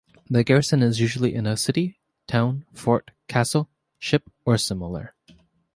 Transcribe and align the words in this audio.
The 0.31 0.43
garrison 0.43 0.81
is 0.81 0.99
usually 0.99 1.35
in 1.35 1.45
a 1.45 1.55
city, 1.55 1.99
town, 2.25 2.65
fort, 2.73 3.11
castle, 3.27 3.69
ship 3.99 4.31
or 4.47 4.57
similar. 4.57 5.13